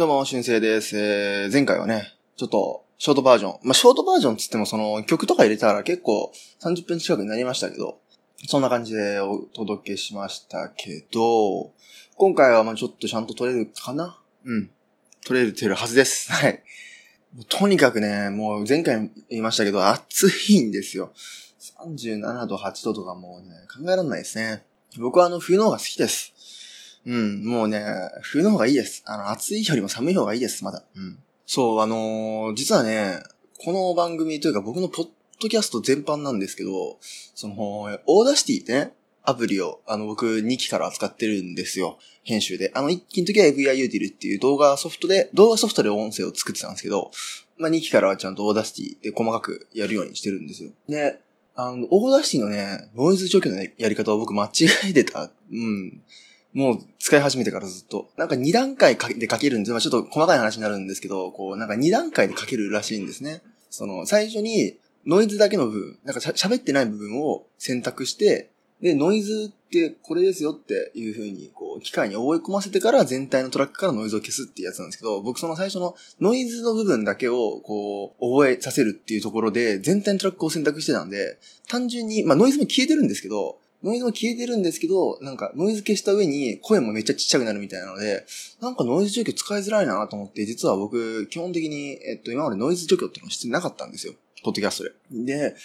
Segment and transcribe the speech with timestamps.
[0.00, 0.96] どうも、しゅんせいです。
[0.98, 3.60] えー、前回はね、ちょっと、ショートバージョン。
[3.64, 7.98] まあ、ショートバージョンつっても、その、曲とか入れたら結構30分近くになりましたけど、
[8.48, 11.74] そんな感じでお届けしましたけど、
[12.16, 14.18] 今回はまあちょっとちゃんと撮れるかな？
[14.46, 14.70] うん。
[15.26, 16.32] 撮れるてるはずです。
[16.32, 16.62] はい。
[17.34, 21.12] もうとにかくね、もう前回言いましたけど、暑いんですよ。
[21.78, 24.64] 37度、8度とかもうね、考えられないですね。
[24.98, 26.32] 僕はあの、冬の方が好きです。
[27.06, 27.84] うん、もうね、
[28.22, 29.02] 冬の方がいいです。
[29.06, 30.84] あの、暑い日よりも寒い方がいいです、まだ。
[30.94, 31.18] うん。
[31.46, 33.22] そう、あのー実はね、
[33.58, 35.08] この番組というか僕のポッ
[35.40, 36.98] ドキャスト全般なんですけど、
[37.34, 37.54] その、
[38.06, 38.92] Audacity ってね、
[39.22, 41.98] アプリを、あの、僕2期から扱ってるんですよ。
[42.22, 42.70] 編集で。
[42.74, 47.10] あの、1期の時は AVI ユーティルっていう動画ソフトで、動画ソフトで音声を作ってたんですけど、
[47.58, 50.70] まあ2期からはちゃんとオーダーシティで細かくやるようにしてるんですよ。
[50.88, 51.20] で、
[51.54, 55.30] あの、 Audacity のね、ノイズ除去のねやり方を僕間違えてた。
[55.52, 56.02] うん。
[56.52, 58.10] もう使い始めてからずっと。
[58.16, 63.42] なんか2段階で書けるんですまあちょっと細かい話になるんですけど、こう、なんか2段階で書けるらしいんですね。
[63.70, 88.26] その、最初にノイズだけの部分、なんか喋ってない部分を選択して、で、ノイズってこれですよっていう風に、こう、機械に覚え込ませてから全体のトラックからノイズを消すっていうやつなんですけど、僕その最初のノイズの部分だけを、こう、覚えさせるっていうところで、全体のトラックを選択してたんで、単純に、まあノイズも消えてるんですけど、ノイズも消えてるんですけど、なんかノイズ消した上に声もめっちゃちっちゃくなるみたいなので、
[88.60, 94.14] なんかノイズ除去使いづらいなと思って、実は僕、基本的に、えっと、今までノイズ除去っていうのをしてなかったんですよ。
[94.44, 95.50] ポッドキャストで。
[95.50, 95.56] で、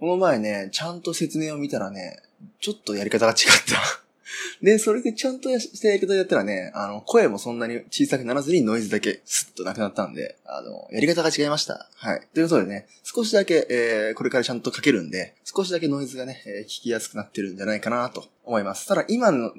[0.00, 2.16] この前ね、ちゃんと説明を見たらね、
[2.60, 3.36] ちょっとやり方が違っ
[3.68, 4.02] た。
[4.62, 11.88] で、それでちゃんとしたやり方やったらね、あの、声もそんなに小さくならずにノイズだけスッとなくなったんで、あの、やり方が違いました。
[11.94, 12.28] はい。
[12.34, 18.86] ということでね、少しだけ、えー、これからちゃんとかけるんで、少しだけノイズがね、えー聞きやすくなってるんじゃないかなと思います。
[18.86, 19.52] ただ今の、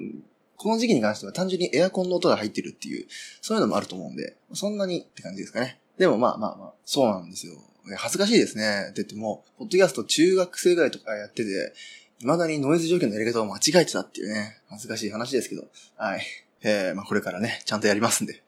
[0.56, 3.06] この時期に関しては単純にエアコンの音が入ってるっていう、
[3.40, 5.80] そういうのもあると思うんで、そんなにって感じですかね。
[5.98, 7.54] でもまあまあまあ、そうなんですよ。
[7.96, 8.92] 恥ずかしいですね。
[8.94, 11.72] だっても、ポッドキャスト中学生ぐらいとかやってて、
[12.22, 15.64] 未だにノイズ除去のやり方を間違えてたっていうね、恥ずかしい話ですけど、
[15.96, 16.22] はい。
[16.62, 18.42] えー、まあこれからね、ちゃんとやりますんで。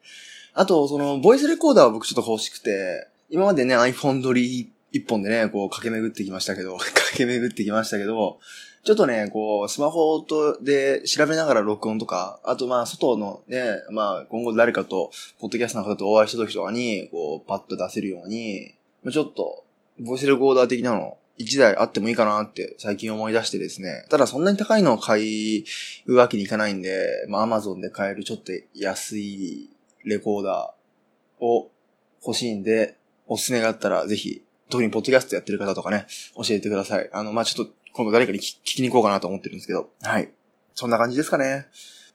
[0.55, 8.39] あと、その、ボイスレコーダーは僕ちょっと欲しくて、今までね、iPhone 撮り一本でね、こう駆け巡ってきましたけど、 駆け巡ってきましたけど、
[8.85, 19.65] ちょっとね、こう、スマホとで調べながら録音とか、あとまあ、外のね、まあ、今後誰かと、ポッドキャストの方とお会いした時とかに、こう、パッと出せるように、まあちょっと、
[19.99, 24.07] ボイスレコーダー的なの、一台あってもいいかなって最近思い出してですね。
[24.09, 25.65] ただそんなに高いのを買
[26.07, 29.71] うわけにいかないんで、まあ Amazon で買えるちょっと安い
[30.05, 31.71] レコーダーを
[32.25, 32.97] 欲しいんで、
[33.27, 36.07] おすすめがあったらぜひ、特にポッドキャストやってる方とかね、
[36.37, 37.11] 教えてください。
[37.13, 39.91] あの、まあちょっと今度誰かに聞聞きに行こうかなと思ってるんですけど。
[40.03, 40.31] はい。
[40.75, 41.67] そんな感じですかね。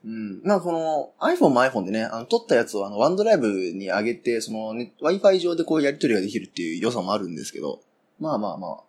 [0.06, 0.42] うん。
[0.44, 7.82] まあこの iPhone も iPhone でね、あの撮ったやつをあのワンドライブに上げて、その、ね、Wi-Fi 上でこうやり取りができるっていう良さもあるんですけど、
[8.20, 8.84] まあまあまあ、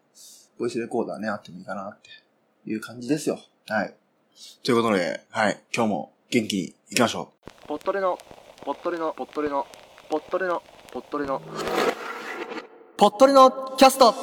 [0.61, 2.11] ボイスレコーダーね、あってもいいかなって
[2.71, 3.41] いう感じですよ。
[3.67, 3.95] はい。
[4.63, 5.59] ということで、はい。
[5.75, 7.33] 今日も元気に行きましょ
[7.65, 7.67] う。
[7.67, 8.19] ポットレの、
[8.67, 9.67] ポットレの、ポットレの、
[10.11, 10.63] ポットレの、
[10.93, 11.41] ポットレの、
[12.99, 14.15] ポットレのキャスト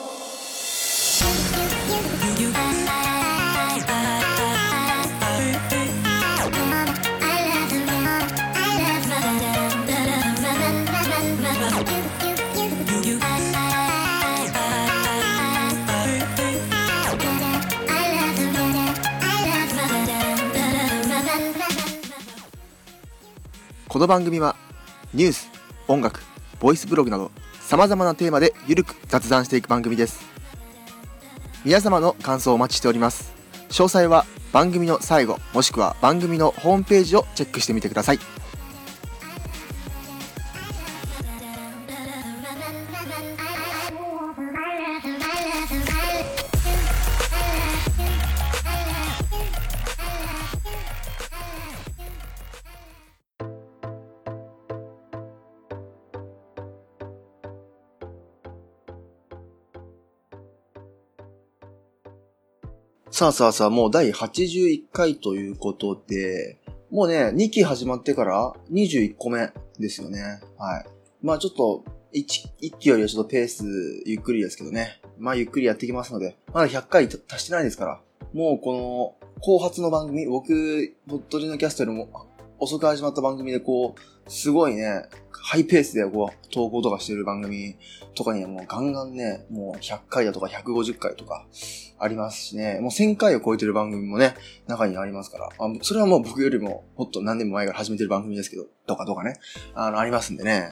[23.97, 24.55] この番組は
[25.11, 25.49] ニュース、
[25.87, 26.21] 音楽、
[26.59, 27.31] ボイスブログなど
[27.61, 30.23] 様々なテーマでゆるく雑談していく番組です。
[31.65, 33.33] 皆様の感想をお待ちしております。
[33.69, 38.19] 詳細は番組の最後もしくは番組のホームページをチェックしてみてください。
[63.17, 66.59] さあさあさあ、もう第81回ということで、
[66.91, 70.39] もうね、2期始まってから21個目ですよね。
[70.55, 70.85] はい。
[71.23, 71.83] まあちょっと、
[72.13, 72.25] 1,
[72.61, 73.63] 1期よりはちょっとペース
[74.05, 75.01] ゆっくりですけどね。
[75.17, 78.01] まあゆっくりやっていきますので、まだ100回達してないですから、
[78.35, 82.27] もうこの後発の番組、僕、ボットリのキャストよりも
[82.59, 87.75] 遅く始まった番組でこう、すごいね、ハイペースでこう、投稿とかしてる番組
[88.15, 91.45] とかにはもうガンガンね、もう100回だとか150回とか
[91.99, 94.35] ありますしね、もう1000回を超えてる番組もね、
[94.67, 99.35] 中にありますから、あそれはもう僕よりももっと何年も前から始めてる番組ですけど、とかとかね、
[99.73, 100.71] あの、ありますんでね、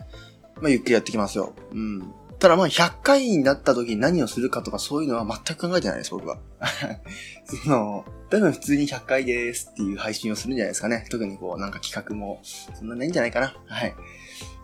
[0.61, 1.53] まあゆっくりやってきますよ。
[1.71, 2.13] うん。
[2.39, 6.37] ただまあ100回になった時に何をするかとかそういうのは全く考えてないです、僕は。
[7.63, 11.05] その、多分普通に100回ですっていう配信をするんじゃないですかね。
[11.09, 13.55] 特にこうなんか企画もそんなないんじゃないかな。
[13.65, 13.95] はい。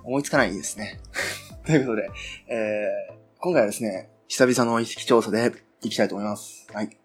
[0.04, 1.00] 思いつかないですね。
[1.66, 2.10] ということで、
[2.48, 5.52] えー、今回はですね、久々の意識調査で
[5.84, 6.68] いきたいと思います。
[6.74, 6.98] はい。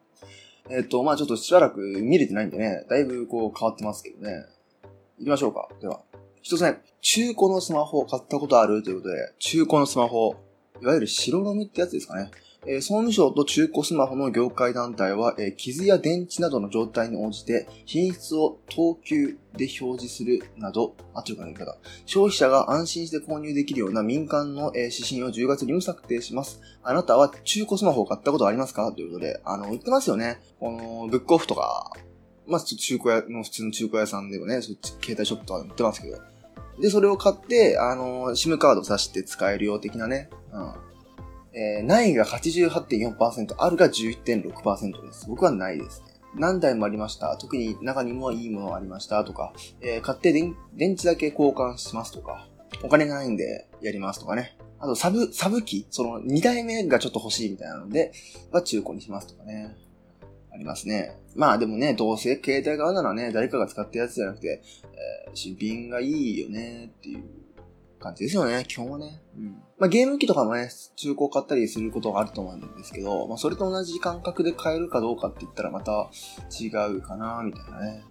[0.71, 4.45] えっ、ー、と、まあちょっとしばらく見れてないんでね、だいぶこう変わってますけどね。
[5.19, 5.69] 行きましょうか。
[5.81, 6.03] では。
[6.43, 8.83] 一つ目、中古のスマホを買ったことある？
[8.83, 10.37] ということで、中古のスマホ、
[10.81, 12.31] いわゆる白ロムってやつですかね。
[12.69, 26.61] えー、総務省と中古スマホの業界団体は、えー、傷や電池などの状態に応じて品質を等級で表示するなど、あというか言い方、消費者が安心して購入できるような民間の、えー、指針を10月に策定します。
[26.83, 28.91] あなたは中古スマホを買ったことありますか？
[28.93, 30.41] ということで、あの、言ってますよね。
[30.59, 31.93] この、ブックオフとか、
[32.49, 36.19] まあ、中古屋の普通の中古屋さんでもね、そっち携帯ショップとかで売ってますけど、
[36.81, 40.29] で、それを買って、あの、SIM カード挿して使えるよう的なね。
[40.53, 40.75] うん。
[41.59, 45.27] えー、ないが88.4%、あるが11.6%です。
[45.27, 46.17] 僕はないですね。
[46.35, 47.37] 何台もありました。
[47.39, 50.55] 特に中にもいいものありましたとか、えー、買って電
[50.93, 52.47] 池だけ交換しますとか、
[52.83, 54.57] お金がないんでやりますとかね。
[54.79, 58.13] あと、サブ、サブ機その2台目がちょっと欲しいみたいなので、
[58.53, 59.75] は中古にしますとかね。
[60.57, 61.19] ありますね。
[61.35, 64.63] まあでもね、どうせ携帯側ならね、誰かが使ったやつじゃなくて、
[65.27, 67.25] えー、新品がいいよねっていう
[68.01, 69.21] 感じですよね、基本はね。
[69.37, 69.45] うん。
[69.79, 76.09] まあゲーム機とかもね、中古買ったりすることがあると思うんですけど、まあそれと同じ感覚で買えるかどうかって言ったらまた
[76.59, 78.03] 違うかな、みたいなね。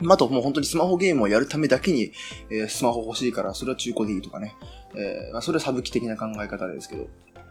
[0.00, 2.12] ま、あともう本当にスマホゲームをやるためだけに、
[2.50, 4.54] えー、スマホ欲しいからそれは中古でいいとかね。
[4.94, 7.08] えー、まあそれはサブ機的な考え方ですけど。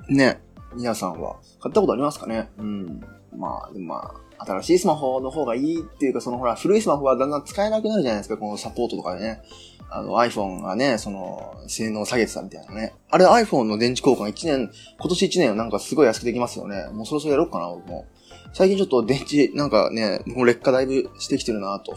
[0.10, 0.42] ね。
[0.76, 2.50] 皆さんは買ったことありますかね？
[2.58, 3.02] うん。
[3.38, 9.42] まあ、でもまあ、新しいスマホの方がいいっていうか、そのほら、古いスマホはだんだん使えなくなるじゃないですか、このサポートとかでね。
[9.90, 12.94] あの iPhone がね、その、性能を下げてたみたいなね。
[13.10, 16.90] あれ iPhone の電池交換1年、今年1年はなんかすごい安くできますよね。
[16.92, 18.06] もうそろそろやろうかな、僕も。
[18.54, 21.96] 最近ちょっと電池、なんかね、もう劣化だいぶしてきてるなと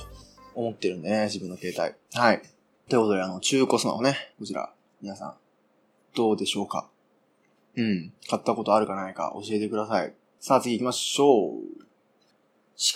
[0.54, 2.20] 思ってるんでね、自分の携帯。
[2.20, 2.42] はい。
[2.88, 4.72] ということで、あの、中古スマホね、こちら、
[5.02, 5.34] 皆さん、
[6.14, 6.88] どうでしょうか？
[7.76, 8.12] うん。
[8.28, 10.12] 買ったことあるかないか教えてください。
[10.42, 11.84] さあ次行きましょう。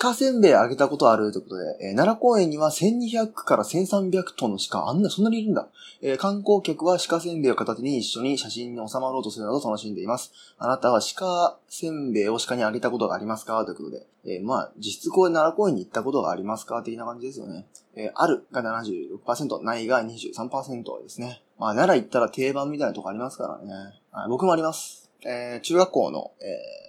[0.01, 5.69] 鹿せんべいあげたことあるということで、えー、奈良公園には1200から1300トンの鹿、あんな、そんなにいるんだ。
[6.01, 10.33] えー、観光客は鹿せんべいを片手に一緒に写真に収まろうとするなど楽しんでいます。
[10.57, 13.63] あなたは鹿せんべいを鹿にあげたことがありますか？
[13.67, 16.83] ということで、えー、まあ、実質公園奈良公園に行ったことがありますか？
[16.83, 17.67] 的な感じですよね。
[17.95, 21.43] えあるが76%、ないが23%ですね。
[21.59, 24.01] まあ、奈良行ったら定番みたいなとこありますからね。
[24.31, 25.11] 僕もあります。
[25.27, 26.84] え中学校の、え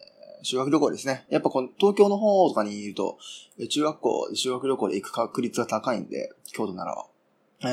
[0.45, 1.25] 修学旅行ですね。
[1.30, 3.18] やっぱこの東京の方とかにいると、
[3.69, 7.07] 中学校、修学旅行で行く確率が高いんで、京都ならは。
[7.62, 7.69] えー、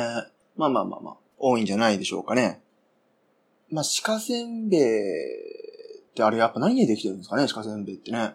[0.56, 2.62] まあまあまあまあ、多いんじゃないでしょうかね。
[3.70, 8.34] まあ、鹿せんべいってあれやっぱ何でできてるんですかね、鹿せんべいってね。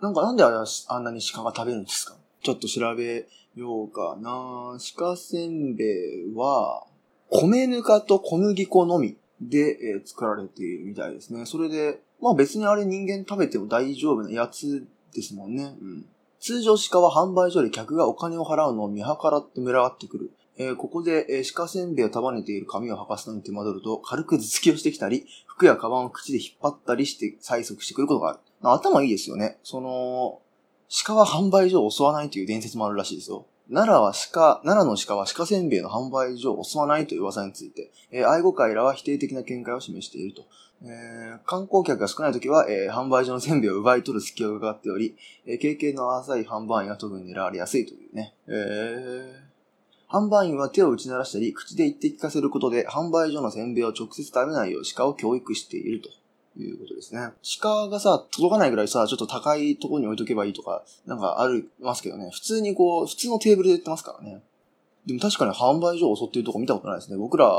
[0.00, 2.16] なんかなんであれはあんなに鹿が食べるんですか？
[2.42, 3.26] ちょっと調べ
[3.56, 4.78] ようかな。
[4.96, 6.86] 鹿せんべいは、
[7.30, 11.46] 米ぬかと小麦粉のみで、えー、作られているみたいですね。
[11.46, 15.76] それで、まあ別にあれ人間食べても大丈夫なやつですもんね。
[15.80, 16.04] うん。
[16.40, 20.30] 通常鹿は販売所で客がお金を払うのを見計らって群がってくる。
[20.56, 28.38] えー、ここで、えー、鹿せんべいを束ねている紙を剥がすのに手間取ると、軽く頭突きをしてきたり、服やカバンを口で引っ張ったりして催促してくることがある。
[28.62, 29.58] 頭いいですよね。
[29.62, 30.40] その、
[31.04, 33.46] 鹿は販売所を襲わないという伝説もあるらしいですよ。
[33.70, 40.46] 奈良は鹿、奈良の鹿は鹿せんべいの販売所を襲わないという噂について、えー、愛護会らは否定的な見解を示していると。
[40.80, 48.34] えー、観光客が少ない時は、えー、販売所のせんべいを奪い取る隙を伺っており、えー、経験の浅い販売員は特に狙われやすいというね。
[48.46, 56.08] えー、販売員は手を打ち鳴らしたり、口で言って聞かせることで、販売所のせんべいを直接食べないよう鹿を教育していると。
[56.62, 57.30] いうことですね。
[57.60, 62.30] 鹿がさ、届かないぐらいさ、ちょっと高いところに置いとけばいいとか、なんかありますけどね。
[62.32, 64.42] 普通にこう、普通のテーブルで売ってますからね。
[65.06, 67.16] でも確かに販売所を襲ってるとこ見たことないですね。
[67.16, 67.50] 僕ら、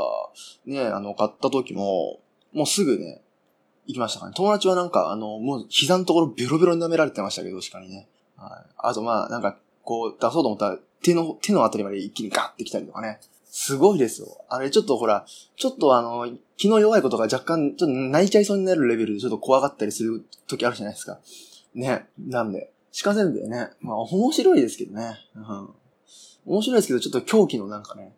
[0.66, 2.20] ね、あの、買った時も、
[2.52, 3.22] もうすぐね、
[3.86, 4.32] 行きましたかね。
[4.36, 8.08] 友達はなんか、あの、もう膝のところベロベロに舐められてましたけど、確かにね。
[8.36, 8.70] はい。
[8.76, 13.18] あとまあ、なんか、こう、出そうと思ったら、手の、手のあたりまで一気にガッて来たりとかね。
[13.50, 14.44] すごいですよ。
[14.48, 15.26] あれちょっとほら、
[15.56, 21.18] ちょっとあの、気の弱いことが若干、ちょっと泣いちゃいそうになるレベルでちょっと怖がったりする時あるじゃないですか。
[21.74, 22.06] ね。
[22.18, 23.70] なんで、鹿せんべいね。
[23.80, 25.18] まあ面白いですけどね。
[25.34, 25.68] うん。
[26.46, 28.14] 面白いですけど、ちょっと狂気のなんかね、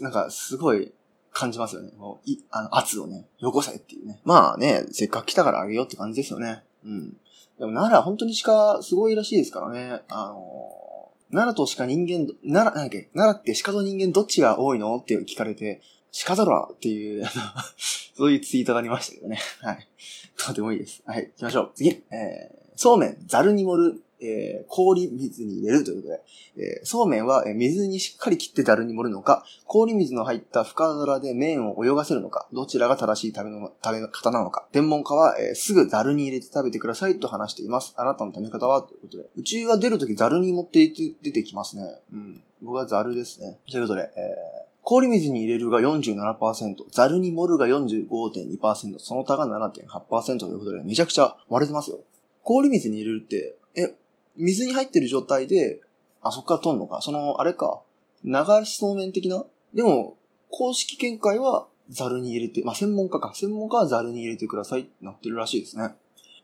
[0.00, 0.92] なんかすごい
[1.32, 1.92] 感じますよね。
[1.96, 4.20] もういあの圧をね、よこせっていうね。
[4.24, 6.62] まあね、せっかく来たからあげようって感じですよね。
[6.84, 7.16] うん。
[7.58, 10.02] でも奈良本当に鹿すごいらしいですからね。
[10.08, 10.87] あのー、
[11.30, 15.82] 奈良と鹿人間、奈良、なんだっけ、奈良って鹿と人間どっちが多いのって聞かれて、
[16.24, 17.24] 鹿だろっていう、
[18.16, 19.38] そういうツイートがありましたけどね。
[19.60, 19.88] はい。
[20.36, 21.02] とてもいいです。
[21.04, 21.26] はい。
[21.26, 21.72] 行きましょう。
[21.74, 21.90] 次。
[22.10, 26.22] えー、そうめん、ざるに盛る、えー、氷水に入れるということで、
[26.56, 34.66] えー、そうめんは水にしっかり切ってざるに盛るのか、氷水の入った深皿で麺を泳がせるのか、どちらが正しい食べの食べ方なのか。
[34.72, 37.94] 専門家は、えーすぐざるに入れて食べてくださいと話しています。
[37.96, 39.28] あなたの食べ方はということで。
[39.36, 41.82] うちは出るときざるに持って出て出てきますね。
[42.12, 42.42] うん。
[42.62, 43.58] 僕はざるですね。
[43.70, 51.98] ということで、えー氷水に入れるが47%、ざるに盛るが45.2%、その他が7.8%ということで、めちゃくちゃ割れてますよ。
[52.42, 53.94] 氷水に入れるって、え、
[54.38, 55.80] 水に入ってる状態で、
[56.22, 57.02] あ、そっから取んのか。
[57.02, 57.82] その、あれか。
[58.24, 58.32] 流
[58.64, 59.44] しそうめん的な？
[59.74, 60.16] でも、
[60.50, 63.32] 公式見解は、ざるに入れて、まあ、専門家か。
[63.34, 65.94] 専門家はざるに入れてくださいってなってるらしいですね。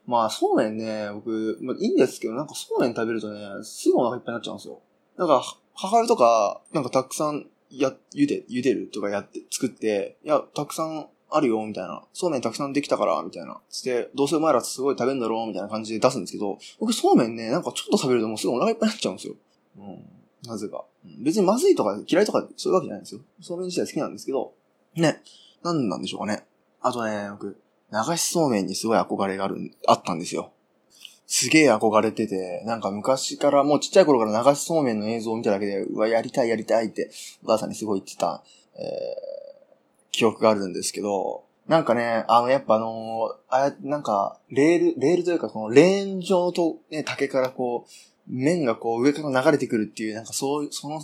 [0.06, 4.80] まあ、そうめんね、僕、まあ、いいんですけど、なんかそうめん食べるとね、すぐお腹いっぱいになっちゃうんですよ。
[5.16, 5.42] なんか、
[5.74, 12.02] 母親とか、なんかたくさん、や、茹で、茹でるとかやって、作って、いや、たくさんあるよ、みたいな。
[12.12, 13.60] そうめんたくさんできたから、みたいな。
[13.68, 19.34] つって、どうせお前らすごい食べるんだろう、みたいな感じで出すんですけど、僕そうめんね、なんかちょっと食べるともうすぐお腹いっぱいになっちゃうんですよ。
[19.78, 20.04] うん。
[20.46, 20.84] なぜか。
[21.18, 23.20] 別にまずいとか嫌いとかそういうわけじゃないんですよ。
[23.40, 24.52] そうめん自体好きなんですけど、
[24.94, 25.22] ね。
[25.62, 26.44] なんなんでしょうかね。
[26.80, 27.56] あとね、僕、
[27.90, 30.52] 流しそうめんにすごい憧れがある、あったんですよ。
[31.26, 37.10] すげえ憧れてて、なんか昔から、もうちっちゃい頃から流しそうめんの映像を見ただけで、うわ、やりたいやりたいって、
[37.42, 38.42] お母さんにすごい言ってた、
[38.76, 39.43] えー、
[40.16, 47.90] 記憶があるんですけど、なんかね、あの、やっぱあのーあや、なんか、レール、レールというか、このレーン状とね、竹からこう、
[48.26, 51.00] 麺がこう上から流れてくるっていう、なんかそういう、その、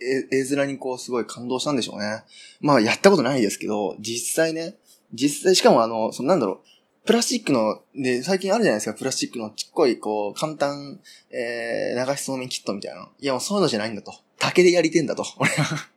[0.00, 2.22] 絵絵面にこうすごい感動したんでしょうね。
[2.60, 4.76] まあやったことないですけど、実際ね、
[5.12, 11.00] 実際しかもあの、そのなんだろう、プラスチックの、で、最近あるじゃないですか、プラスチックのちっこい、こう、簡単、
[11.30, 13.08] えー、流しそうめんキットみたいな。
[13.18, 14.12] いやもうそういうのじゃないんだと。
[14.38, 15.24] 竹でやりてんだと。
[15.38, 15.88] 俺は。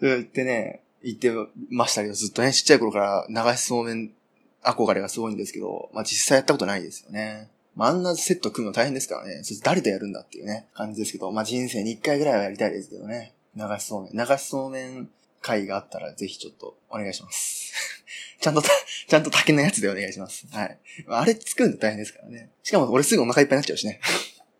[0.00, 1.30] 言ってね、言って
[1.70, 4.10] ましたけど、ずっとね、ちっちゃい頃から流しそうめん
[4.62, 7.50] 憧れがすごいんですけど、まあ実際やったことないですよね。
[7.76, 9.42] まああんなセット組むの大変ですからね。
[9.42, 13.34] それ誰とやるんだっていうね、感じですけど、まあ人生に一回ぐらいはやりたいですけどね。
[13.54, 14.26] 流しそうめん。
[14.26, 15.08] 流しそうめん
[15.42, 17.72] 会があったらぜひちょっとお願いします。
[18.40, 20.46] ちゃんと、ちゃんと竹のやつでお願いします。
[20.50, 20.78] はい。
[21.06, 22.50] あれ作るの大変ですからね。
[22.62, 24.00] しかも俺すぐお腹いっぱいになっちゃうしね。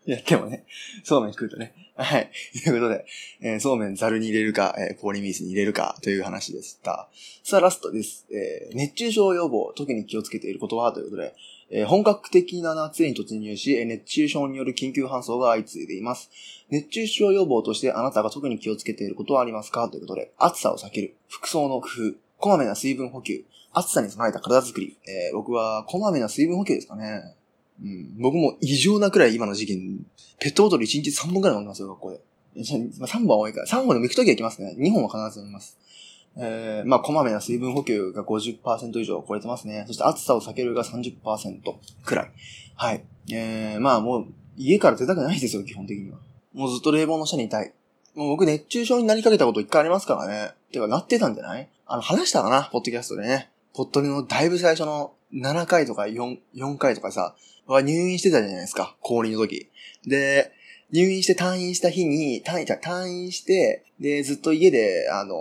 [0.06, 0.64] やってもね、
[1.02, 1.72] そうめん食うとね。
[1.96, 2.30] はい。
[2.64, 3.06] ということで、
[3.40, 7.08] えーそうめんざるに入れるか、えー氷水に入れるかという話でした。
[7.42, 8.26] さあ、ラストです。
[8.30, 11.34] えー熱中症予防、特に気をつけていることはということで、
[11.70, 16.30] えー本格的な夏に突入し、熱中症による緊急搬送が相次いでいます。
[16.68, 19.88] 熱中症予防としてあなたが特に気をつけていることはありますか？
[19.88, 27.22] ということで、暑さを避ける、服装の工夫、こまめな水分補給、暑さに備えた体作り、えー僕はこまめな水分補給ですかね。
[27.82, 30.00] うん、僕も異常なくらい今の時期に、
[30.38, 32.20] ペットボトル1日3本くらい飲みますよ、学校で。
[32.56, 34.76] 3本多いから、3本でも行くときは行きますね。
[34.78, 35.78] 2本は必ず飲みます。
[36.36, 39.84] えー、まあ、こまめな水分補給が50%以上超えてますね。
[39.86, 41.60] そして暑さを避けるが30%
[42.04, 42.30] くらい。
[42.76, 43.04] はい。
[43.32, 44.26] えー、まあもう、
[44.56, 46.18] 家から出たくないですよ、基本的には。
[46.52, 47.72] もうずっと冷房の下にいたい。
[48.14, 50.52] もう僕熱中症になりかけたこと一回ありますからね。
[50.72, 51.68] てか、なってたんじゃない？
[51.86, 53.50] あの、話したかな、ポッドキャストでね。
[53.74, 57.34] ポットリのだいぶ最初の7回とか4、4回とかさ、
[57.68, 59.70] 入院してたじゃないですか、氷の時。
[60.06, 60.52] で、
[60.90, 65.36] 入院して退院した日に、退院、退院して、で、ずっと家で、あの、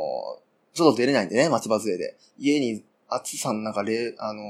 [0.73, 2.17] 外出れないんでね、松葉杖で。
[2.39, 4.41] 家に暑さの中、冷、あの、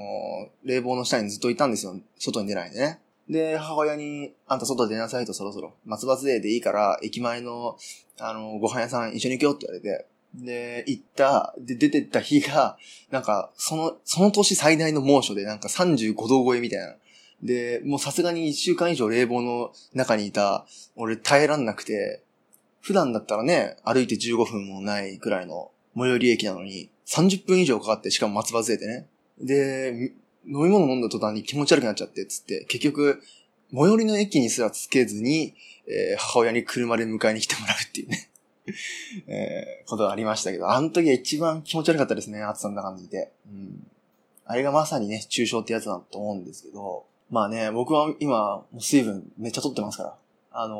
[0.63, 1.99] 冷房の下にずっといたんですよ。
[2.17, 2.99] 外に出ないんでね。
[3.29, 5.73] で、母親に、あんた外出なさいとそろそろ。
[5.85, 7.77] 松葉杖でいいから、駅前の、
[8.19, 10.05] あの、ご飯屋さん一緒に行くよって言われて。
[10.35, 12.77] で、行った、で、出てった日が、
[13.11, 16.95] なんか、その、その年最大の猛暑で、なんか35度超えみたいな。
[17.41, 22.23] で、もうさすがに1週間以上冷房の中にいた、俺耐えらんなくて、
[22.81, 29.07] 普段だったらね、歩いて15分もないくらいの最寄り駅なのに、30分以上かかって、しかも松葉杖でね。
[29.39, 30.13] で、
[30.45, 33.21] 飲み物飲んだ途端に気持ち悪くなっちゃって、つって、結局、
[33.73, 35.55] 最寄りの駅にすらつけずに、
[35.87, 38.29] えー母親に車で迎えに来てもらうっていうね。
[39.27, 43.31] えーことがありましたけど、あの時は一番気持ち悪かったですね、暑さの中にいて。
[43.47, 43.87] うん。
[44.45, 50.15] あれがまさにね、中症ってやつだと思うんですけど、まあね、僕は今、水分めっちゃ取ってますから。
[50.51, 50.75] あの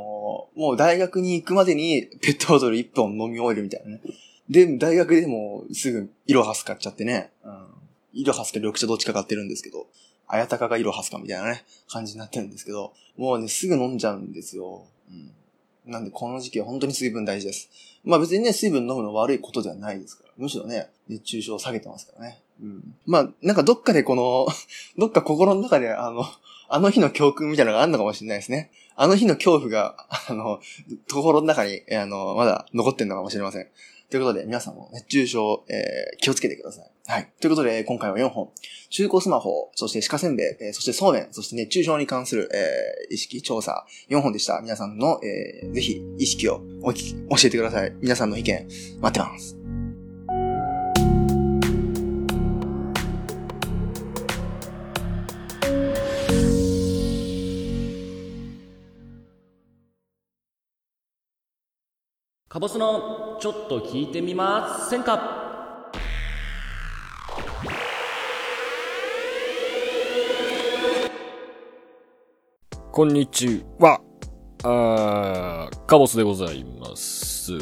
[0.56, 4.02] ーもう大学に行くまでにペットボトル1本飲み終えるみたいなね。
[4.48, 7.32] で、大学でもすぐイロハス買っちゃってね。
[7.44, 7.66] うん。
[8.14, 9.88] イロハスか緑茶どっちか買ってるんですけど、
[10.28, 14.86] あやたかがイロハスかみたいなね、感じになってるんですけど、もうね、すぐ飲んじゃうんですよ。
[15.10, 15.92] うん。
[15.92, 17.68] なんでこの時期は本当に水分大事です。
[18.04, 20.34] まあ別にね、水分飲むの悪いことではないですから。
[20.38, 22.44] むしろね、熱中症を下げてますからね。
[22.62, 22.96] うん。
[23.06, 24.48] まあ、なんかどっかでこの、
[24.98, 26.24] どっか心の中であの、
[26.70, 28.72] あの日の教訓みたいなのがあるのかもしれないですね。
[28.96, 30.60] あの日の恐怖が、 あの、
[31.12, 33.68] 心の中に、あの、まだ残ってんのかもしれません。
[34.10, 36.92] ということで、皆さんも熱中症、えー、気をつけてください。
[37.08, 37.32] はい。
[37.42, 38.52] ということで、今回は4本。
[38.90, 44.62] 中古スマホ、そして鹿せんべい、えーそしてそうめん、そして熱中症に関する、えー、意識調査、4本でした。
[44.62, 46.94] 皆さんの、えー、ぜひ、意識を、教
[47.46, 47.94] えてください。
[48.02, 48.68] 皆さんの意見、
[49.02, 49.63] 待ってます。
[62.54, 65.90] カボスのちょっと聞いてみませんか？
[72.92, 74.00] こんにちは。
[74.64, 77.54] あーカボスでございます。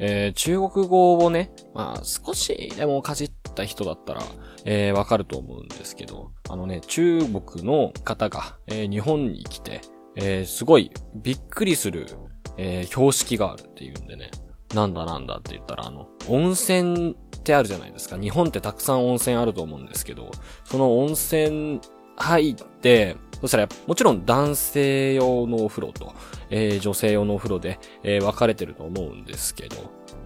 [0.00, 4.22] えー中国語をね、まあ少しでもかじった人だったら、
[4.64, 9.82] えーわかると思うんですけど、あのね、中国の方が、えー日本に来て、
[10.16, 12.08] えーすごいびっくりする、
[12.56, 14.30] えー標識があるっていうんでね、
[14.74, 18.18] なんだなんだって言ったら、あの、温泉ってあるじゃないですか。
[18.18, 20.30] 日本ってたくさん温泉あると思うんですけど、
[20.64, 21.80] その温泉
[22.16, 26.14] 入って、そしたら、もちろん男性用のお風呂と、
[26.50, 29.76] えー女性用のお風呂で、えー分かれてると思うんですけど、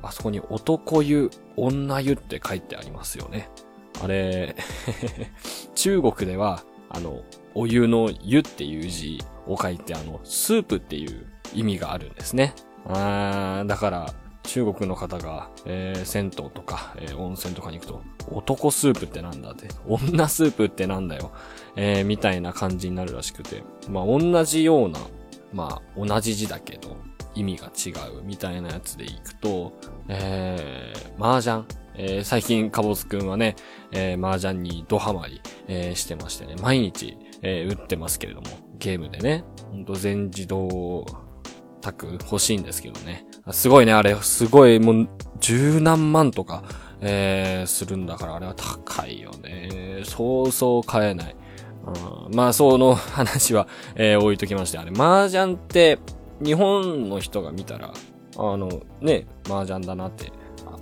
[0.02, 3.50] あそこに男湯、女湯って書いてありますよね。
[4.02, 4.56] あれ、
[5.74, 7.22] 中国では、あの、
[7.54, 12.54] お湯の湯っていう字を書いて、あの、スープっていう意味があるんですね。
[12.86, 18.02] あーだから、中国の方が、えー銭湯とか、えー温泉とかに行くと、
[18.32, 21.32] 男スープってなんだって、女スープってなんだよ、
[21.76, 24.98] えーみたいな感じになるらしくて、まあ同じような、
[25.52, 26.96] まあ同じ字だけど、
[27.34, 29.72] 意味が違うみたいなやつでいくと、
[30.08, 31.64] えー、麻雀。
[31.96, 33.56] えー最近、カボスくんはね、
[33.92, 38.46] えー、麻雀にドハマり、えーしてましてね、毎日、えー打ってますけれども、
[38.78, 41.04] ゲームでね、ほんと全自動
[41.80, 43.24] タク欲しいんですけどね。
[43.50, 45.08] すごいね、あれ、すごい、もう、
[45.40, 46.62] 十何万とか、
[47.00, 50.02] えー、するんだから、あれは高いよね。
[50.04, 51.36] そうそう買えない。
[52.26, 55.98] うん、まあ、その話は、えー置いときまして、あれ、麻雀って、
[56.42, 57.92] 日本の人が見たら、
[58.36, 60.32] あの、ね、麻雀だなって、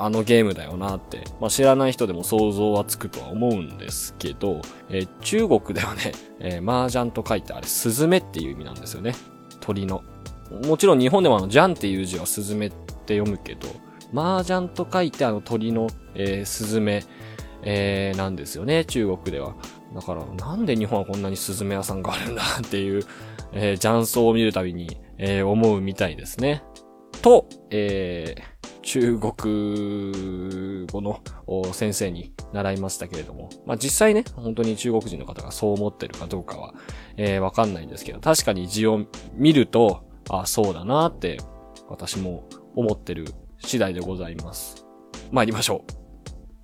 [0.00, 9.14] あのゲームだよなって、まあ、知らない人でも想像はつくとは思うんですけど、えー中国ではね、えー麻雀と書いてあれ、スズメっていう意味なんですよね。
[9.60, 10.02] 鳥の。
[10.50, 13.68] もちろん日本でもあの、ジャンっていう字はスズメって読むけど、
[14.14, 17.04] 麻雀と書いてあの鳥の、えースズメ、
[17.62, 19.54] えーなんですよね、中国では。
[19.94, 23.02] だから、なんで日本はこんなにスズメ屋さんがあるんだっていう、
[23.52, 26.62] えー雀荘を見るたびに、えー思うみたいですね。
[27.22, 31.20] と、えー中国語の
[31.74, 36.72] 先生に習いましたけれども、まあ、実際ね、本当に中国人の方がそう思ってるかどうかは、
[37.18, 41.38] えーわかんないんですけど、確かに字を見ると、あ、そうだなって、
[41.88, 43.26] 私も思ってる
[43.58, 44.86] 次第でございます。
[45.30, 45.84] 参りましょ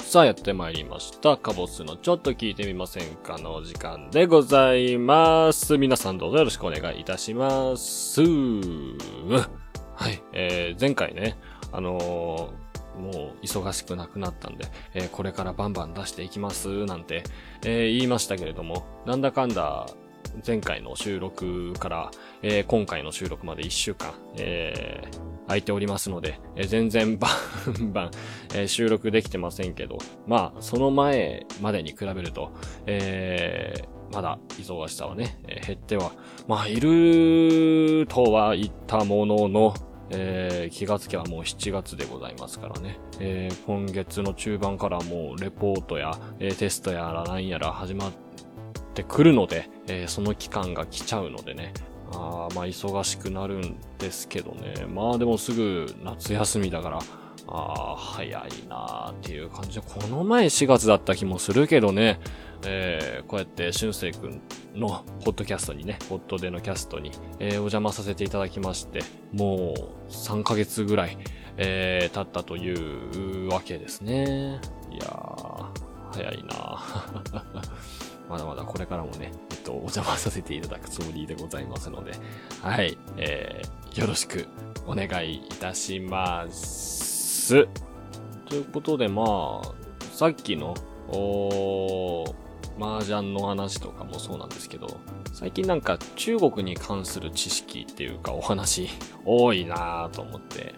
[0.00, 0.02] う。
[0.02, 1.36] さあ、やってまいりました。
[1.36, 5.76] カボスのちょっと聞いてみませんかのお時間でございます。
[5.78, 8.20] 皆さんどうぞよろしくお願いいたします。
[8.20, 11.36] はい、えー、前回ね、
[11.72, 17.24] あのーもう忙しくなくなったんで、えーこれからバンバン出していきますなんて、
[17.64, 19.86] えー言いましたけれども、なんだかんだ
[20.46, 22.10] 前回の収録から、
[22.42, 27.28] えー今回の収録まで1週間、えー空いておりますので、えー全然バ
[27.80, 28.10] ンバン、
[28.54, 32.52] え収録できてませんけど、まあ、その前までに比べると、
[32.86, 33.74] え
[34.12, 36.12] まだ忙しさはね、え減っては、
[36.48, 39.74] まあ、いるとは言ったものの、
[40.10, 42.98] えー気がつけばもう7月でございますからね。
[43.20, 48.23] えー今月の中盤からもうレポートや、えーテストやらなんやら始まって
[48.94, 51.72] てくるので、えーその期間が来ちゃうのでね。
[52.12, 54.86] あまあ忙しくなるんですけどね。
[54.88, 56.98] まあでもすぐ夏休みだから、
[57.48, 58.32] あ、早い
[58.68, 62.20] なーっていう感じで、この前4月だった気もするけどね、
[62.64, 64.40] えーこうやって俊生くん
[64.74, 69.00] のポッドキャストにね、ポッドでのキャストに、えーお邪魔させていただきまして、
[69.32, 69.74] も
[70.08, 71.18] う3ヶ月ぐらい、
[71.56, 74.60] えー経ったというわけですね。
[74.92, 75.66] いやー、
[76.12, 77.64] 早いなー
[78.28, 82.12] まだまだこれからもね、えっと、お邪魔させていただくつもりでございますので、
[82.62, 84.46] はい、えー、よろしく
[84.86, 87.66] お願いいたします。
[88.46, 89.62] ということで、まあ、
[90.12, 90.74] さっきの、
[91.08, 92.34] おー
[92.80, 94.98] 麻雀の話とかもそうなんですけど、
[95.32, 98.88] 最近なんか中国に関する知識っていうかお話
[99.24, 100.74] 多いなぁと思って、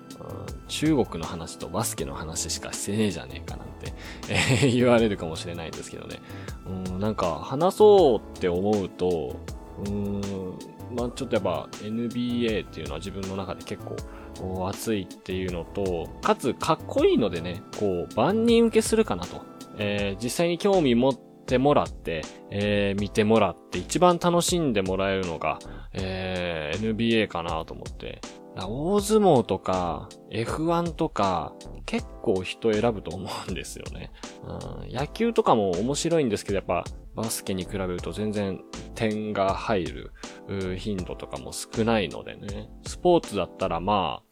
[0.68, 3.92] 中国の話とバスケの話しかしてねえじゃねえかなんて、
[4.70, 6.20] 言われるかもしれないんですけどね。
[6.88, 9.36] うん、なんか話そうって思うと、
[9.86, 10.20] うん、
[10.96, 19.42] まあちょっとやっぱ NBA っていうのは自分の中で結構熱いっていうのと、かつかっこいいのでね、こう万人受けするかなと。
[19.78, 25.58] えー実際に興味持ってもらって、えー見てもらって一番楽しんでもらえるのが、
[25.92, 28.20] えー NBA かなと思って。
[28.64, 34.10] 大相撲とか F1 とか結構人選ぶと思うんですよね。
[34.44, 38.60] うん、野球とかも面白いんですけどやっぱバスケに比べると全然
[38.94, 40.12] 点が入る
[40.78, 42.68] 頻度とかも少ないのでね。
[42.86, 44.22] スポーツだったらま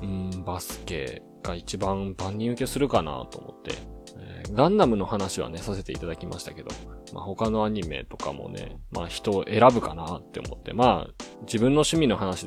[0.02, 3.72] うん、バスケが一番万人受けするかなと思って。
[4.16, 6.70] えーガンダムの話はね、させていただきましたけど、
[7.12, 12.46] まあ他のアニメとかもね、まあ人を選ぶかなって思って、まあ自分の趣味の話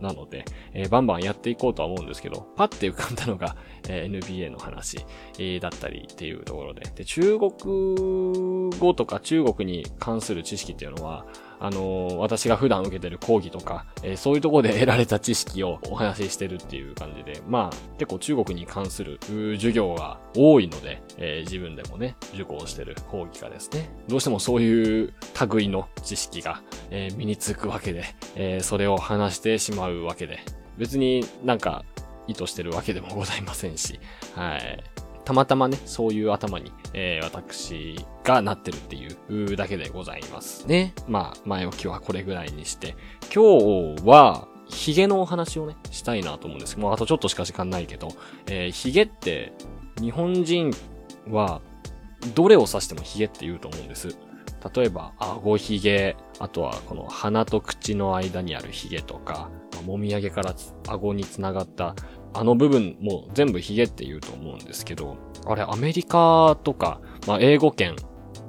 [0.00, 3.56] なので、えーバンバンやっていこうとは思うんですけど、パッて浮かんだのが、
[3.88, 5.04] えー NBA の話、
[5.38, 6.82] えーだったりっていうところで。
[6.94, 11.26] で、中国語とか中国に関する知識っていうのは、
[11.60, 19.18] あの私が普段受けてる講義とか、えそういうとこで得られた知識をお話ししてるっていう感じで、まあ、結構中国に関する
[19.56, 25.14] 授業が多いので、え自分でもね、受講してる講義がですね、どうしてもそういう
[25.50, 28.04] 類の知識が、え身につくわけで、
[28.36, 30.40] えそれを話してしまうわけで、
[30.78, 31.84] 別になんか
[32.26, 34.00] 意図してるわけでもございませんし、
[34.34, 34.93] はい。
[35.24, 40.94] たまたまね、そういう頭に、えー私がなってるっていうだけでございますね。
[41.08, 42.96] まあ、前置きはこれぐらいにして、
[43.34, 48.08] 今日は、ヒゲのお話をね、したいなと思うんですけど、もうあとちょっとしか時間ないけど、
[48.46, 49.52] えーヒゲって、
[50.00, 50.72] 日本人
[51.28, 51.60] は、
[52.34, 54.16] どれを指してもヒゲって言うと思うんです。
[54.74, 59.50] 例えば、顎ヒゲ、あとはこの鼻と口の間にあるヒゲとか、
[59.84, 60.54] もみあげから
[60.88, 61.94] 顎につながった
[62.34, 65.16] あの部分も全部ヒゲって言うと思うんですけど、
[65.46, 67.96] あれアメリカとか、まあ英語圏、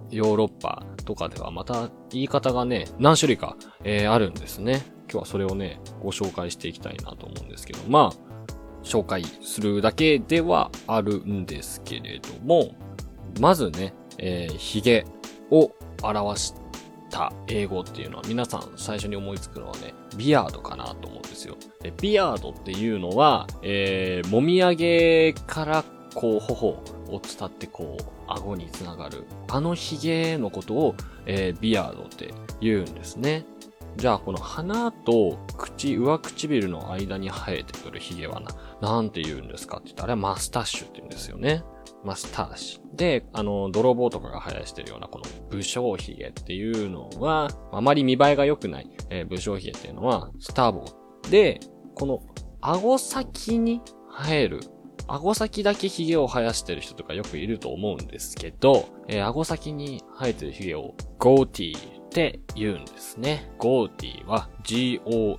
[0.10, 4.84] ヨーロッパとかではまた言い方がね、何種類か、えーあるんですね。
[5.10, 12.76] 今日はそれをね、ご紹介していきたいなと思うんですけど、まあ、紹介するだけではあるんですけれども、
[13.39, 15.06] まずね、えー、ヒゲ
[15.52, 15.71] を
[16.02, 16.54] 表し
[17.15, 21.56] た英語っていうのは皆さん最初に思いつくのはね、ビアードかなと思うんですよ。
[21.82, 33.45] でビアードっていうのは、えー、もみあげからこう頬を伝ってこう顎につながるあのヒゲのことを、えービアードって言うんですね。
[33.98, 41.64] じゃあこの鼻と口、上唇の間に生えてくるヒゲはな、なんて言うんですかって言ったら、マスタッシュって言うんですよね。
[42.04, 42.96] マスターシュ。
[42.96, 51.30] で、あの、泥棒とかが生やしてるようなこの武将髭っていうのは、あまり見栄えが良くない、えー武将髭っていうのは、スターボー。
[51.30, 51.60] で、
[51.96, 52.22] この
[52.62, 53.82] 顎先に
[54.12, 54.60] 生える、
[55.08, 63.51] 顎先だけ髭を生やしてる人とかよくいると思うんですけど、えー顎先に生えてる髭をゴーティーって言うんですね。
[63.58, 65.36] ゴーティーは G-O-A-T-E-E。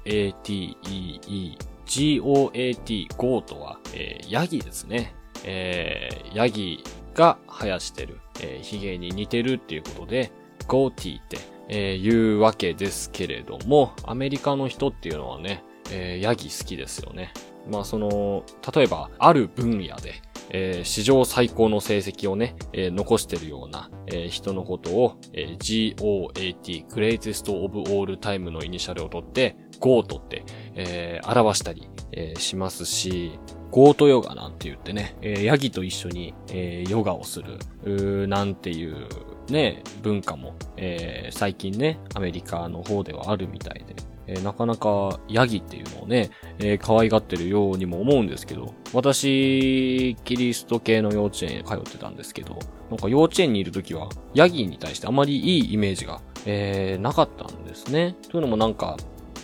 [1.86, 5.14] G-O-A-T、ゴートは、えーヤギですね。
[5.44, 6.84] えーヤギ
[7.14, 10.30] が生やしてる、えー、髭に似てるっていうことで、
[10.66, 17.32] ゴーティーって、えー言うわけですけれども、アメリカの人っていうのはね、えーヤギ好きですよね。
[17.70, 33.38] まあその、例えば、ある分野で、えー史上最高の成績をね、えー残してるような、えー人のことを、え GOAT、Greatest of All Time のイニシャルを取って、GOAT って、え表したり、えしますし、
[33.70, 37.42] ゴートヨガなんて言ってね、えヤギと一緒に、えヨガをす
[37.84, 39.08] る、なんていう
[39.50, 43.94] ね、文化も、えー最近ね、アメリカの方ではあるみたいで、
[44.26, 52.58] えーなかなかヤギっていうのをね、えー可愛がってるようにも思うんですけど、私、キリスト系の幼稚園へ通ってたんですけど、
[52.90, 58.14] なんか幼稚園にいるときは、ヤギに対してあまりいいイメージが、えーなかったんですね。
[58.30, 58.96] というのもなんか、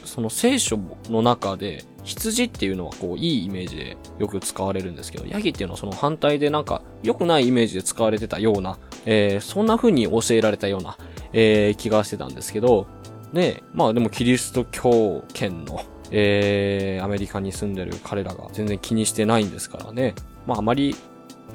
[0.04, 10.96] その聖書の中で、羊っていうのはこう、いいイメージでよく使われるんですけど、ヤギっていうのはその反対でなんか、良くないイメージで使われてたような、えーそんな風に教えられたような、
[11.32, 12.86] えー気がしてたんですけど、
[13.32, 20.14] ね、まあでもキリスト教圏の、えーアメリカに住んでる彼らが全然気にしてないんですからね。
[20.46, 20.94] まああまり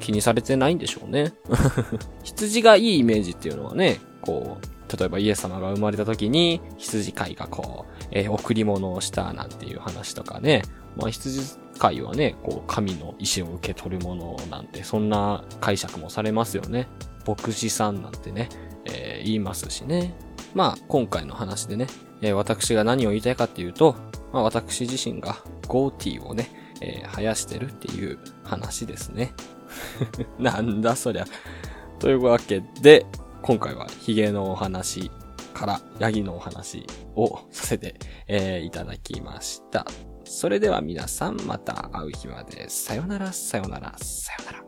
[0.00, 1.32] 気にされてないんでしょうね。
[2.22, 10.62] 羊がいいイメージっていうのはね、こう、例えばイエス様が生まれた時に羊飼いがこう、えー贈り物をしたなんていう話とかね。
[10.96, 11.40] まあ羊
[11.78, 16.88] 飼いはね、こう、神の意志を受け取るものなんて、そんな解釈もされますよね。
[17.26, 18.48] 牧師さんなんてね、
[18.84, 20.14] ええー言いますしね。
[20.54, 21.86] まあ、今回の話でね、
[22.20, 23.96] えー私が何を言いたいかっていうと、
[24.32, 29.34] まあ、私自身がゴーティーをね、えー生やしてるっていう話ですね。
[30.38, 31.26] なんだそりゃ。
[31.98, 33.06] というわけで、
[33.42, 35.10] 今回はヒゲのお話
[35.54, 39.86] からヤギのお話をさせて、えーいただきました。
[40.24, 42.68] それでは皆さんまた会う日まで。
[42.68, 44.67] さよなら、さよなら、さよなら。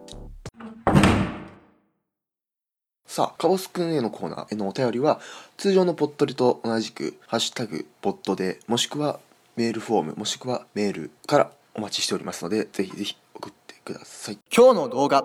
[3.10, 5.18] さあ、カボスくんへのコーナーへのお便りは、
[5.56, 9.18] 通常のポットリと同じく、ハッシュタグ、ポットで、もしくは
[9.56, 14.38] メールフォーム、もしくはメールからお待ちしておりますので、ぜひぜひ送ってください。
[14.56, 15.24] 今日の動画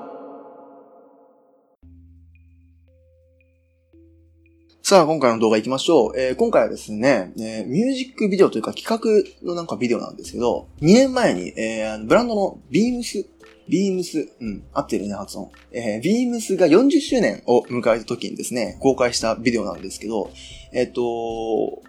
[4.82, 6.20] さあ、今回の動画行きましょう。
[6.20, 13.28] えー今回はですね、えーミュージックビデオというか企画のなんかビデオなんですけど、2年前に、えーあのブランドのビームス、
[13.68, 15.52] ビームス、うん、合ってるね、発音。
[15.72, 20.32] えービームスが40周年を迎えた時にですね、公開したビデオなんですけど、
[20.72, 21.82] えっ、と、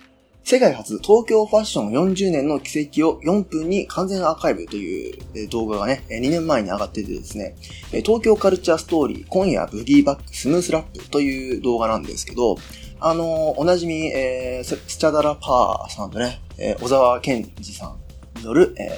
[0.49, 7.57] 世界初東京ファッション40年の奇跡を4分に完全アーカイブという動画がね、2年前に上がっててですね、
[8.05, 12.59] 東京カルチャーストーリー、今夜ブギーバックスムースラップという動画なんですけど、
[13.01, 18.89] あのーおなじみ、えーススチャダラパーさんとね、えー小沢健二さんによる、え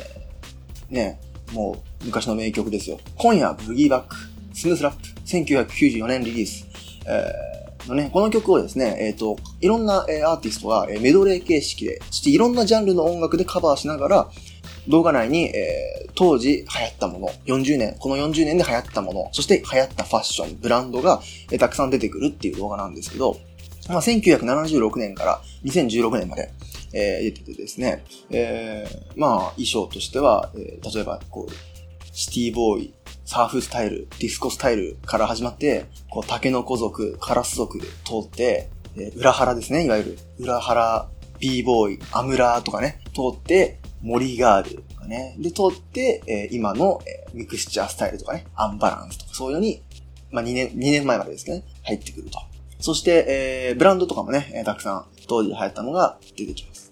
[0.93, 1.19] ーね、
[1.53, 2.99] もう昔の名曲ですよ。
[3.17, 4.17] 今夜ブギーバック
[4.53, 6.67] スムースラップ、1994年リリース。
[7.07, 7.59] えー
[7.89, 14.31] のね、この曲をですね、えっ、と、いろんな、えーアーティストが、えーメドレー形式で、そしていろんなジャンルの音楽でカバーしながら、
[14.89, 23.39] 動画内に、えー当時流行ったもの、40年、この40年で流行ったもの、そして流行ったファッション、ブランドが、えーたくさん出てくるっていう動画なんですけど、
[23.89, 26.51] まあ、1976年から2016年まで、
[26.93, 31.53] えー出ててですね、えーまあ、衣装としては、えー例えば、こう、
[32.19, 40.19] シティボーイ、サーフスタイル、ディスコスタイルから始まって、こう、タケノコ族、カラス族で通って、え裏腹ですね、いわゆる。
[40.41, 45.37] 裏腹、b boy、アムラーとかね、通って、森ガールとかね。
[45.39, 49.85] で、通って、え今の、えミクスチャースタイルとかね、アンバランスとか、そういうのに、
[50.33, 52.41] まあ、2年、2年前までですけどね、入ってくると。
[52.81, 56.88] そして、えーブランドとかもね、えたくさん当時流行ったのが出てきます。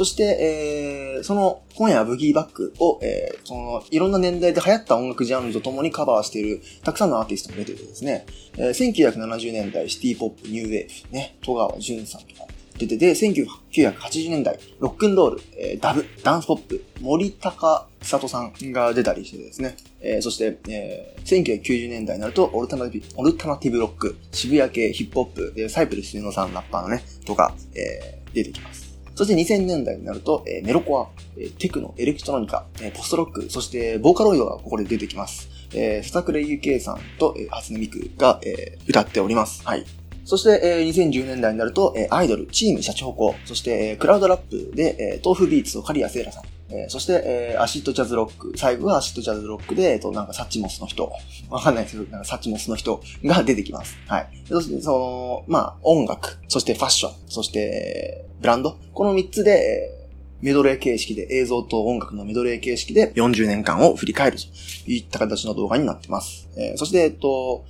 [0.00, 8.24] そして、えーその、今夜はブギーバックを、えーその、いろんな年代で流行った音楽ジャンルとともにカバーしている、たくさんのアーティストも出ててですね、
[8.56, 12.44] えー1970年代シティポップ、ニューウェーブ、ね、戸川純さんとか
[12.78, 28.89] 出てて、1980年代、ロックンロール、えーダブ、ダンスポップ、森高久人さんが出たりしてですね、えーそして、えー1990年代になると、オルタナティブ、オルタナティブロック、渋谷系ヒップホップ、サイプルスユノさんラッパーのね、とか、えー出てきます。
[29.20, 35.50] そして2000年代になると、えーメロコア、えーテクノ、エレクトロニカ、えーポストロック、そしてボーカロイドがここで出てきます。
[35.74, 39.62] えー、笹倉ゆけいさんと、えー、初音ミクが、えー歌っております。
[39.66, 39.84] はい。
[40.24, 51.10] そして、えー2010年代になると、えーアイドル、チームしゃちほこ、そして、えークラウドラップで、えー豆腐ビーツと仮谷せいらさん、えーそして、えーアシッドジャズロック、最後はアシッドジャズロックで、えっと、なんか Suchmos の人、
[51.50, 53.96] わかんないですけど、なんか Suchmos の人が出てきます。
[54.06, 54.28] はい。
[54.48, 60.00] そして、その、まあ、音楽、そしてファッション、そして、ブランド、この3つで、え
[60.42, 64.44] メドレー形式で、映像と音楽のメドレー形式で40年間を振り返ると
[64.90, 66.48] いった形の動画になってます。
[66.56, 67.64] えーそして、えっと、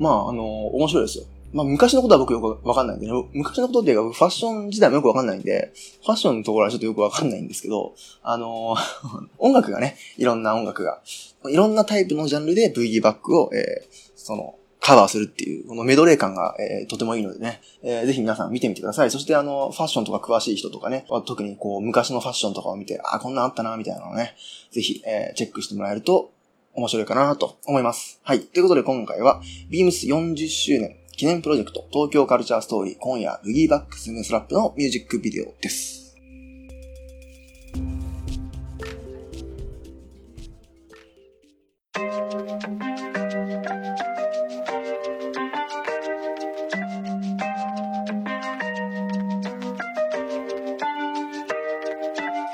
[0.00, 1.24] まあ、あの面白いですよ。
[1.56, 5.72] まあ、昔のことは僕よくわかんないんで、ね、昔のことっていうか、ファッション時代もよくわかんないんで、
[6.04, 8.76] ファッションのところはちょっとよくわかんないんですけど、あの
[9.38, 11.00] 音楽がね、いろんな音楽が、
[11.48, 19.10] いろんなタイプのジャンルで V ギバックを、えーその、カバーするっていう、このメドレー感が、えーとてもいいのでね、えーぜひ皆さん見てみてください。
[19.10, 24.34] そしてあの、ファッションとか詳しい人とかね、特にこう、昔のファッションとかを見て、あ、こんなんあったな、みたいなのをね、
[24.72, 26.32] ぜひ、えーチェックしてもらえると
[26.74, 28.20] 面白いかなと思います。
[28.22, 28.40] はい。
[28.42, 29.40] ということで今回は、
[29.70, 36.14] ビームス40周年記念プロジェクト、東京カルチャーストーリー、今夜、ブギーバックスムースラップのミュージックビデオです。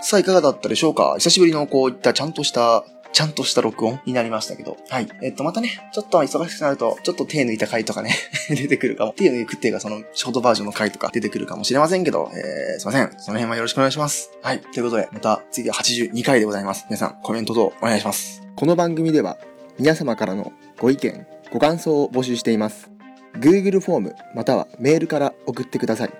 [0.03, 1.17] さあ、いかがだったでしょうか？
[1.19, 4.77] 久しぶりのこういったちゃんとした、ちゃんとした録音になりましたけど。
[4.89, 5.09] はい。
[5.23, 8.15] えっと、またね、ちょっと忙しくなると、ちょっと手抜いた回とかね、
[8.49, 9.13] 出てくるかも。
[9.13, 13.11] 手抜くっていうか、その、ショートバージョンの回とか出てくるかもしれませんけど、えー、すいません。
[13.19, 14.31] その辺はよろしくお願いします。
[14.43, 14.61] はい。
[14.61, 16.87] ということで、また次は82回でございます。
[16.89, 18.43] 皆さん、コメント等お願いします。
[18.57, 19.39] この番組では、
[19.79, 22.91] 皆様からのご意見、ご感想を募集しています。
[23.35, 26.11] Google フォームまたはメールから送ってください。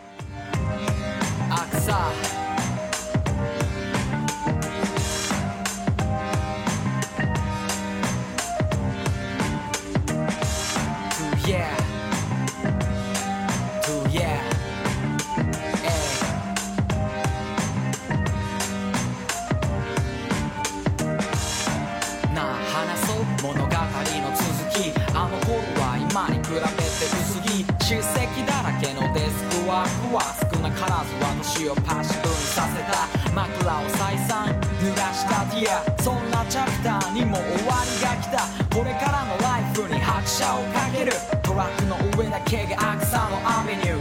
[34.99, 38.43] 出したディアそんなチャプターにも終わりが来た。
[38.75, 41.13] これからのライフに拍車をかける。
[41.41, 43.99] トラックの上だけが草のアベニュー。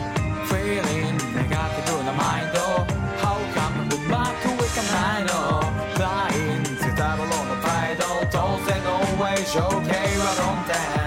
[0.50, 2.58] Feeling ネガティブなマインド。
[3.22, 5.62] How come うまくいかないの
[5.94, 8.02] ？Flying ゼタロロの態度。
[8.32, 9.54] 当然の way 景
[10.18, 10.97] は論点。